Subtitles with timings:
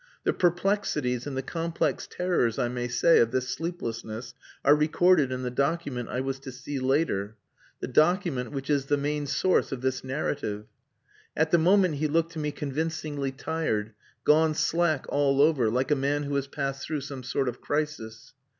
[0.23, 4.33] The perplexities and the complex terrors I may say of this sleeplessness
[4.65, 7.35] are recorded in the document I was to see later
[7.81, 10.65] the document which is the main source of this narrative.
[11.37, 13.93] At the moment he looked to me convincingly tired,
[14.23, 18.33] gone slack all over, like a man who has passed through some sort of crisis.